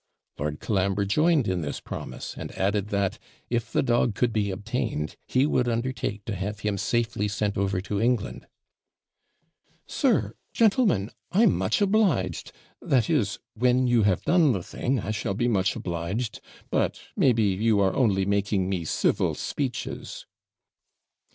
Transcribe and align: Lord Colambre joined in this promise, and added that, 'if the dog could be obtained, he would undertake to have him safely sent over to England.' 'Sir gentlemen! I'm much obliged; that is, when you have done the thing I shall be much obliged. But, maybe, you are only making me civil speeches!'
Lord 0.39 0.59
Colambre 0.59 1.05
joined 1.05 1.47
in 1.47 1.61
this 1.61 1.79
promise, 1.79 2.33
and 2.35 2.51
added 2.53 2.87
that, 2.87 3.19
'if 3.51 3.71
the 3.71 3.83
dog 3.83 4.15
could 4.15 4.33
be 4.33 4.49
obtained, 4.49 5.15
he 5.27 5.45
would 5.45 5.69
undertake 5.69 6.25
to 6.25 6.33
have 6.33 6.61
him 6.61 6.79
safely 6.79 7.27
sent 7.27 7.55
over 7.55 7.79
to 7.81 8.01
England.' 8.01 8.47
'Sir 9.85 10.33
gentlemen! 10.53 11.11
I'm 11.31 11.55
much 11.55 11.83
obliged; 11.83 12.51
that 12.81 13.11
is, 13.11 13.37
when 13.53 13.85
you 13.85 14.01
have 14.01 14.23
done 14.25 14.53
the 14.53 14.63
thing 14.63 14.99
I 15.01 15.11
shall 15.11 15.35
be 15.35 15.47
much 15.47 15.75
obliged. 15.75 16.41
But, 16.71 16.99
maybe, 17.15 17.43
you 17.43 17.79
are 17.79 17.93
only 17.95 18.25
making 18.25 18.67
me 18.69 18.85
civil 18.85 19.35
speeches!' 19.35 20.25